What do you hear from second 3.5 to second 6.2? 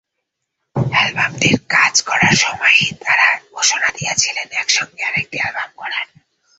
ঘোষণা দিয়েছিলেন একসঙ্গে আরেকটি অ্যালবাম করার।